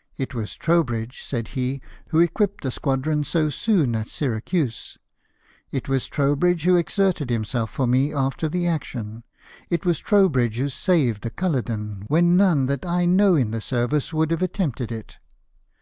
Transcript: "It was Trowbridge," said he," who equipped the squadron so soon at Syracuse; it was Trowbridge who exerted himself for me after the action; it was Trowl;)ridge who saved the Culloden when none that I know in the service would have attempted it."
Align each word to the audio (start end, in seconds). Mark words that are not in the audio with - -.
"It 0.26 0.34
was 0.34 0.54
Trowbridge," 0.56 1.22
said 1.22 1.48
he," 1.48 1.82
who 2.08 2.18
equipped 2.18 2.62
the 2.62 2.70
squadron 2.70 3.24
so 3.24 3.50
soon 3.50 3.94
at 3.94 4.08
Syracuse; 4.08 4.96
it 5.70 5.86
was 5.86 6.06
Trowbridge 6.08 6.64
who 6.64 6.76
exerted 6.76 7.28
himself 7.28 7.68
for 7.72 7.86
me 7.86 8.10
after 8.10 8.48
the 8.48 8.66
action; 8.66 9.22
it 9.68 9.84
was 9.84 9.98
Trowl;)ridge 10.00 10.56
who 10.56 10.70
saved 10.70 11.24
the 11.24 11.30
Culloden 11.30 12.06
when 12.08 12.38
none 12.38 12.64
that 12.64 12.86
I 12.86 13.04
know 13.04 13.34
in 13.34 13.50
the 13.50 13.60
service 13.60 14.14
would 14.14 14.30
have 14.30 14.40
attempted 14.40 14.90
it." 14.90 15.18